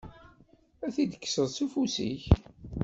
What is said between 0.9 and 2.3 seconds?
t-id-kkseḍ s ufus-ik.